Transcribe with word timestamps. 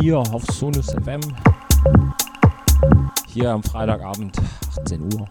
hier 0.00 0.18
auf 0.18 0.44
Sonus 0.46 0.86
FM. 0.86 1.20
Hier 3.26 3.50
am 3.50 3.62
Freitagabend, 3.62 4.34
18 4.78 5.02
Uhr. 5.02 5.28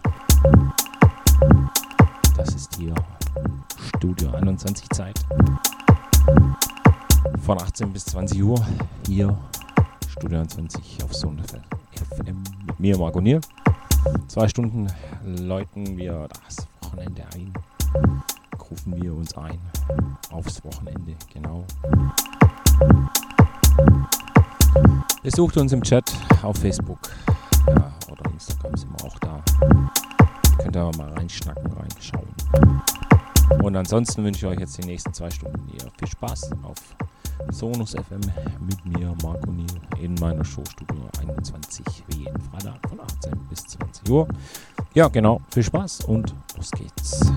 Das 2.36 2.54
ist 2.54 2.76
hier 2.76 2.94
Studio 3.88 4.30
21 4.30 4.88
Zeit. 4.90 5.18
Von 7.42 7.60
18 7.60 7.92
bis 7.92 8.04
20 8.06 8.42
Uhr 8.42 8.64
hier 9.06 9.36
Studio 10.08 10.38
21 10.38 11.02
auf 11.02 11.14
Sonus 11.14 11.46
FM 12.16 12.42
mit 12.66 12.78
mir, 12.78 12.96
Marco 12.96 13.20
Nier. 13.20 13.40
Zwei 14.28 14.46
Stunden 14.46 14.86
läuten 15.24 15.96
wir 15.96 16.28
das 16.44 16.68
Wochenende 16.82 17.24
ein. 17.34 17.52
Rufen 18.70 19.02
wir 19.02 19.14
uns 19.14 19.36
ein 19.36 19.58
aufs 20.30 20.64
Wochenende, 20.64 21.16
genau. 21.32 21.64
Besucht 25.22 25.58
uns 25.58 25.72
im 25.72 25.82
Chat 25.82 26.10
auf 26.42 26.56
Facebook 26.56 26.98
ja, 27.66 27.92
oder 28.10 28.30
Instagram 28.32 28.74
sind 28.74 28.90
wir 28.90 29.04
auch 29.06 29.18
da. 29.18 29.42
Könnt 30.58 30.74
ihr 30.74 30.90
mal 30.96 31.12
reinschnacken, 31.12 31.70
reinschauen. 31.72 32.28
Und 33.62 33.76
ansonsten 33.76 34.24
wünsche 34.24 34.46
ich 34.46 34.52
euch 34.52 34.60
jetzt 34.60 34.78
die 34.78 34.86
nächsten 34.86 35.12
zwei 35.12 35.30
Stunden 35.30 35.62
hier 35.70 35.90
viel 35.98 36.08
Spaß 36.08 36.52
auf 36.62 36.78
Sonus 37.50 37.92
FM 37.92 38.20
mit 38.60 38.84
mir, 38.86 39.14
Marco 39.22 39.50
Niel, 39.50 39.66
in 40.00 40.14
meiner 40.14 40.44
Showstudio 40.44 41.02
21, 41.20 41.84
wie 42.08 42.20
jeden 42.20 42.40
Freitag 42.40 42.78
von 42.88 43.00
18 43.00 43.32
bis 43.50 43.64
20 43.64 44.08
Uhr. 44.08 44.26
Ja, 44.94 45.08
genau, 45.08 45.42
viel 45.50 45.64
Spaß 45.64 46.04
und 46.06 46.34
los 46.56 46.70
geht's. 46.70 47.30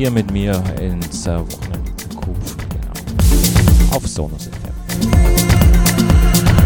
Hier 0.00 0.10
mit 0.10 0.30
mir 0.30 0.62
ins 0.80 1.26
äh, 1.26 1.38
Wochenende 1.38 1.94
Zukunft. 1.96 2.56
Genau. 2.70 3.94
Auf 3.94 4.06
Sonus 4.06 4.46
FM. 4.46 4.72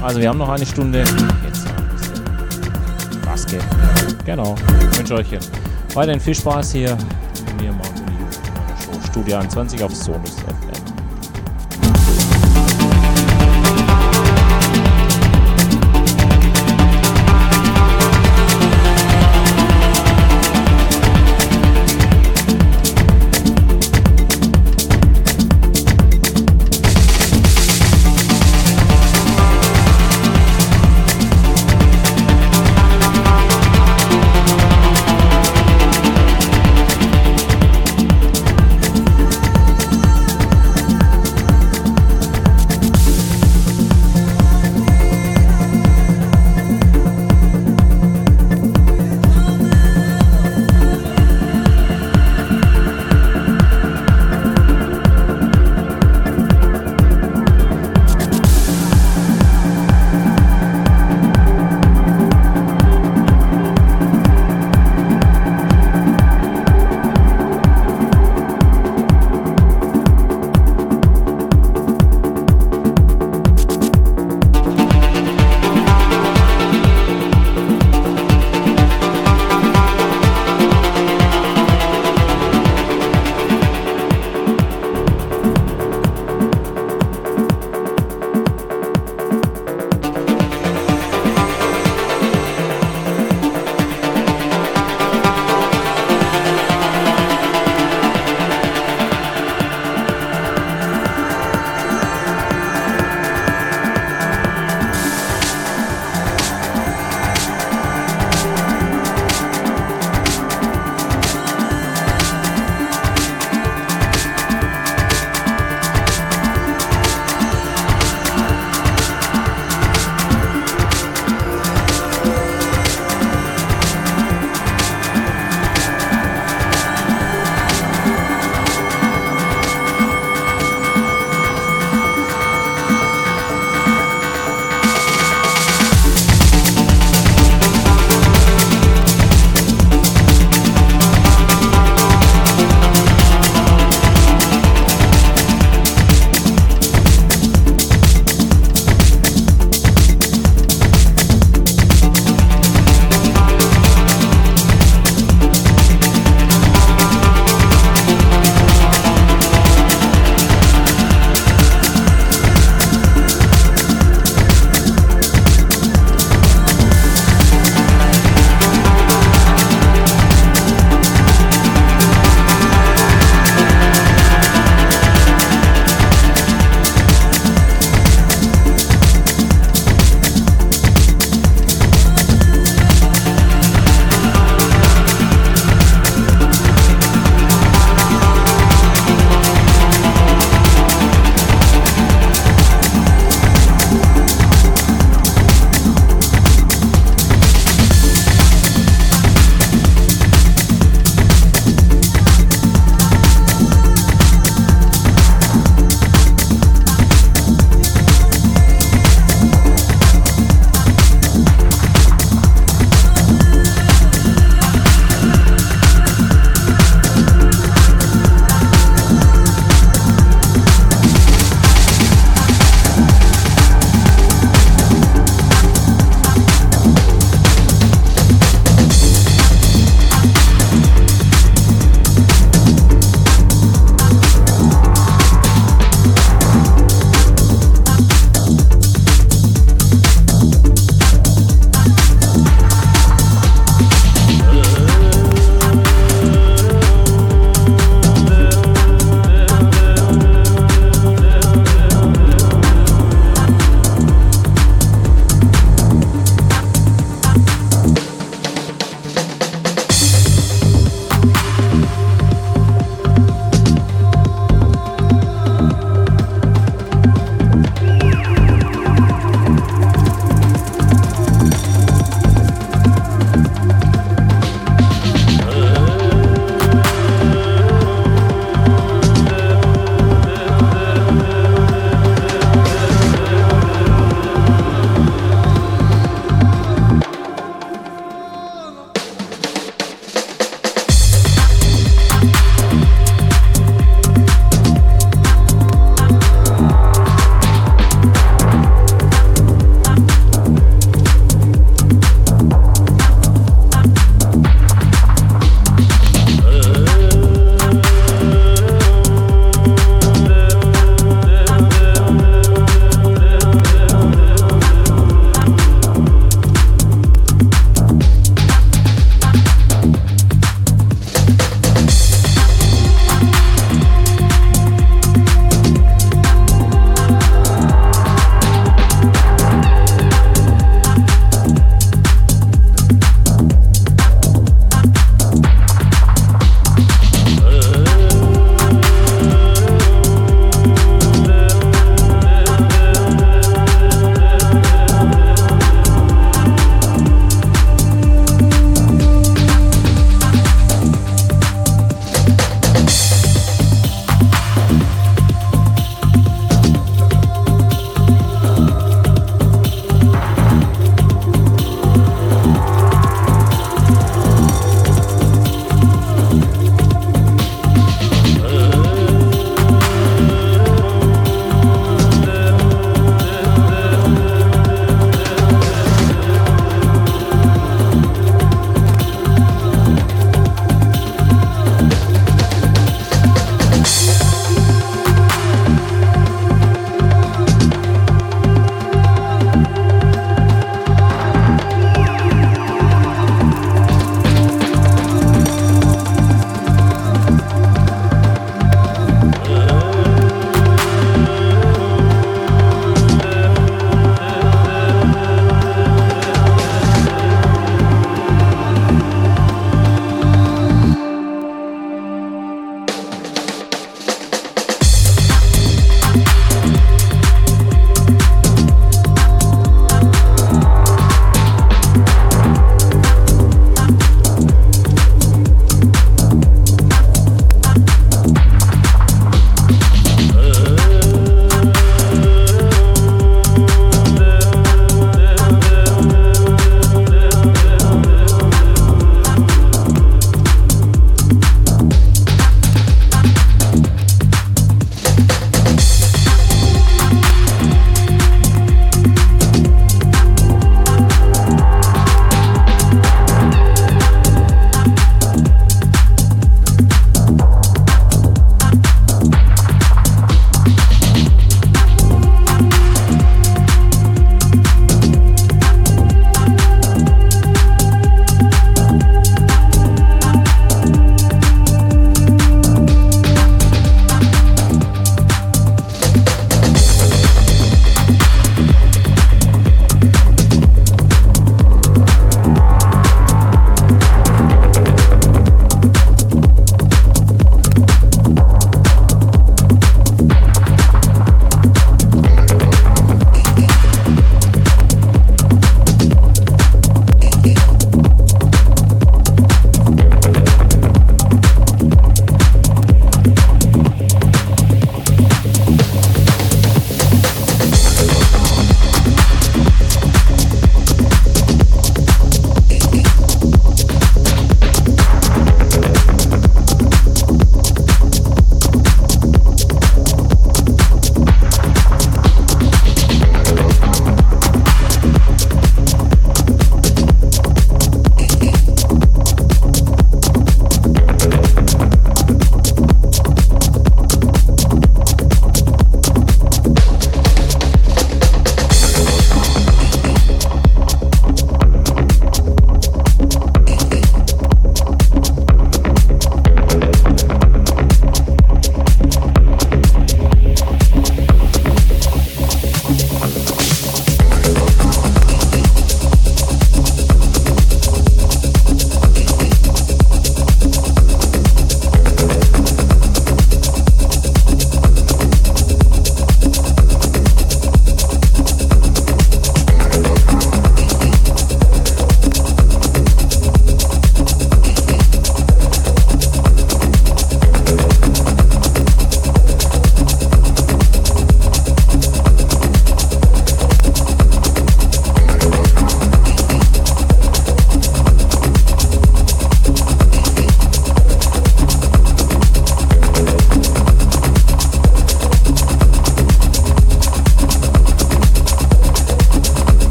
Also, 0.00 0.20
wir 0.20 0.28
haben 0.28 0.38
noch 0.38 0.48
eine 0.48 0.64
Stunde. 0.64 1.00
Jetzt 1.00 1.66
ein 1.66 3.32
bisschen. 3.32 3.60
Genau. 4.24 4.54
Ich 4.92 4.98
wünsche 4.98 5.14
euch 5.14 5.26
weiterhin 5.94 6.20
viel 6.20 6.36
Spaß 6.36 6.70
hier 6.70 6.96
mit 7.46 7.62
mir, 7.62 7.72
Marco 7.72 9.04
Studio 9.10 9.38
21 9.38 9.82
auf 9.82 9.92
Sonus 9.92 10.30
FM. 10.30 10.55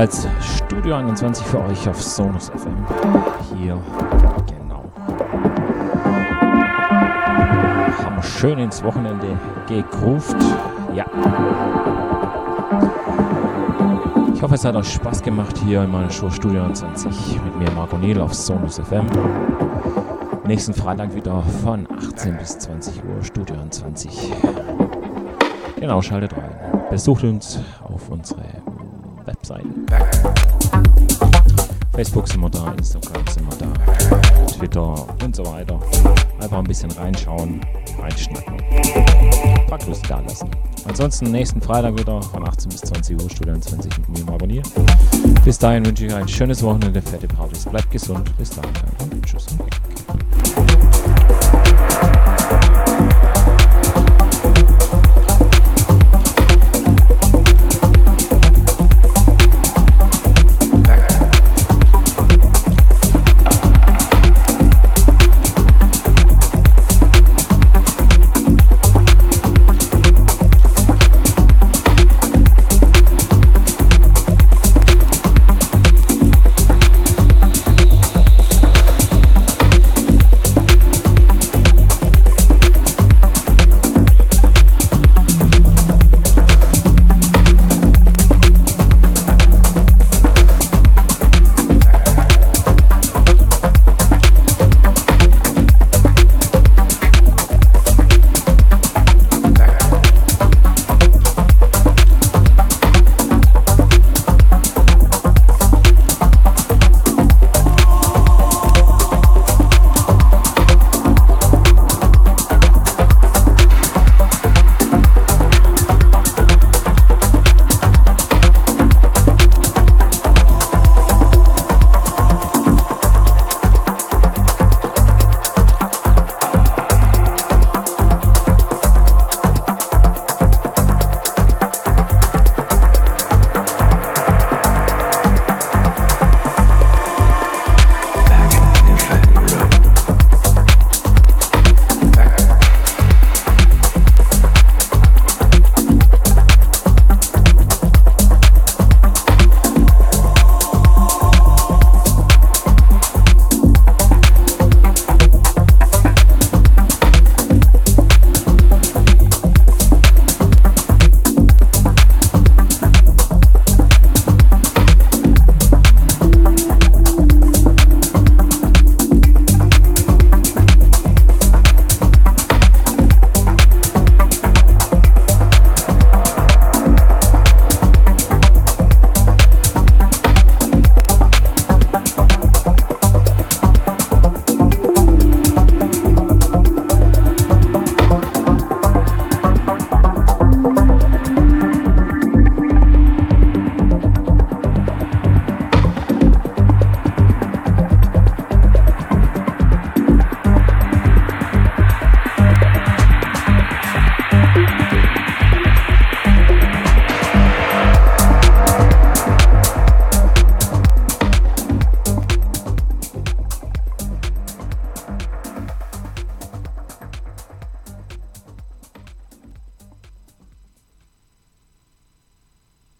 Jetzt 0.00 0.28
Studio 0.40 0.96
21 0.96 1.46
für 1.46 1.60
euch 1.64 1.88
auf 1.88 2.02
Sonus 2.02 2.50
FM. 2.50 2.76
Hier, 3.56 3.78
genau. 4.46 4.84
Haben 8.04 8.16
wir 8.16 8.22
schön 8.22 8.58
ins 8.58 8.82
Wochenende 8.82 9.38
gegruft. 9.68 10.36
Ja. 10.94 11.06
Ich 14.34 14.42
hoffe, 14.42 14.54
es 14.56 14.64
hat 14.64 14.74
euch 14.74 14.92
Spaß 14.92 15.22
gemacht 15.22 15.56
hier 15.64 15.84
in 15.84 15.90
meiner 15.90 16.10
Show 16.10 16.28
Studio 16.28 16.64
21 16.64 17.40
mit 17.44 17.56
mir, 17.56 17.70
Marco 17.70 17.96
Niel 17.96 18.20
auf 18.20 18.34
Sonus 18.34 18.80
FM. 18.80 19.06
Nächsten 20.44 20.74
Freitag 20.74 21.14
wieder 21.14 21.42
von 21.62 21.86
18 21.96 22.36
bis 22.36 22.58
20 22.58 22.96
Uhr 23.04 23.22
Studio 23.22 23.56
20. 23.70 24.32
Genau, 25.76 26.02
schaltet 26.02 26.32
rein. 26.36 26.50
Besucht 26.90 27.24
uns 27.24 27.60
auf 27.82 28.10
unsere 28.10 28.42
Webseiten. 29.26 29.83
Facebook 31.94 32.28
sind 32.28 32.40
wir 32.40 32.50
da, 32.50 32.72
Instagram 32.72 33.26
sind 33.28 33.46
wir 33.48 33.66
da, 33.66 34.46
Twitter 34.46 35.06
und 35.24 35.36
so 35.36 35.46
weiter. 35.46 35.78
Einfach 36.40 36.58
ein 36.58 36.64
bisschen 36.64 36.90
reinschauen, 36.90 37.60
reinschnacken. 38.00 38.60
Ein 38.60 39.66
paar 39.66 39.78
Grüße 39.78 40.02
da 40.08 40.20
lassen. 40.20 40.50
Ansonsten 40.86 41.30
nächsten 41.30 41.60
Freitag 41.60 41.98
wieder 41.98 42.20
von 42.20 42.46
18 42.46 42.70
bis 42.70 42.80
20 42.80 43.22
Uhr 43.22 43.30
Studio 43.30 43.56
20 43.56 43.98
mit 43.98 44.08
mir 44.08 44.24
Mabonier. 44.24 44.62
Bis 45.44 45.58
dahin 45.58 45.86
wünsche 45.86 46.06
ich 46.06 46.14
ein 46.14 46.28
schönes 46.28 46.62
Wochenende, 46.62 47.00
fette 47.00 47.28
Partys. 47.28 47.64
Bleibt 47.64 47.90
gesund. 47.90 48.36
Bis 48.36 48.50
dahin 48.50 48.70
und 49.00 49.24
tschüss. 49.24 49.46
Thank 49.46 49.83